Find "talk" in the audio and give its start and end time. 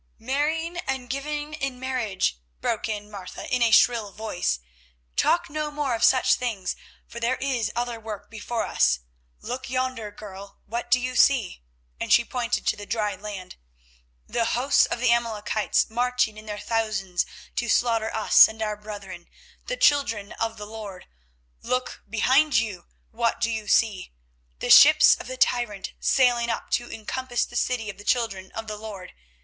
5.15-5.47